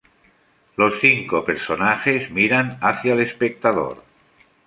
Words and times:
Los 0.77 0.99
cinco 0.99 1.45
personajes 1.45 2.31
miran 2.31 2.69
hacia 2.81 3.13
el 3.13 3.19
espectador. 3.19 4.03